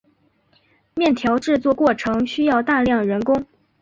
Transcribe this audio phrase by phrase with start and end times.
[0.95, 3.45] 面条制作过程需要大量人工。